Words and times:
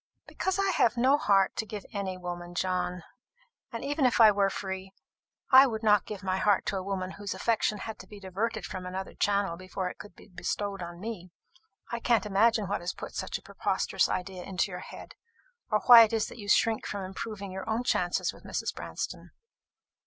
"Because 0.25 0.57
I 0.57 0.71
have 0.71 0.97
no 0.97 1.15
heart 1.15 1.55
to 1.57 1.65
give 1.67 1.85
any 1.93 2.17
woman, 2.17 2.55
John. 2.55 3.03
And 3.71 3.85
even 3.85 4.03
if 4.07 4.19
I 4.19 4.31
were 4.31 4.49
free, 4.49 4.93
I 5.51 5.67
would 5.67 5.83
not 5.83 6.07
give 6.07 6.23
my 6.23 6.37
heart 6.37 6.65
to 6.65 6.75
a 6.77 6.81
woman 6.81 7.11
whose 7.11 7.35
affection 7.35 7.77
had 7.77 7.99
to 7.99 8.07
be 8.07 8.19
diverted 8.19 8.65
from 8.65 8.87
another 8.87 9.13
channel 9.13 9.57
before 9.57 9.89
it 9.91 9.99
could 9.99 10.15
be 10.15 10.27
bestowed 10.27 10.81
upon 10.81 10.99
me. 10.99 11.29
I 11.91 11.99
can't 11.99 12.25
imagine 12.25 12.65
what 12.67 12.81
has 12.81 12.93
put 12.95 13.13
such 13.13 13.37
a 13.37 13.43
preposterous 13.43 14.09
idea 14.09 14.41
into 14.41 14.71
your 14.71 14.79
head, 14.79 15.13
or 15.69 15.81
why 15.81 16.01
it 16.01 16.13
is 16.13 16.29
that 16.29 16.39
you 16.39 16.49
shrink 16.49 16.87
from 16.87 17.03
improving 17.03 17.51
your 17.51 17.69
own 17.69 17.83
chances 17.83 18.33
with 18.33 18.43
Mrs. 18.43 18.73
Branston." 18.73 19.29